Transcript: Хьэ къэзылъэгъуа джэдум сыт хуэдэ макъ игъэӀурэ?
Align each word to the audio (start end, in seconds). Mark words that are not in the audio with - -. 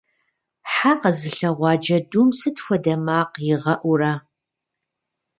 Хьэ 0.73 0.91
къэзылъэгъуа 1.01 1.73
джэдум 1.81 2.29
сыт 2.39 2.57
хуэдэ 2.63 2.95
макъ 3.05 3.35
игъэӀурэ? 3.53 4.13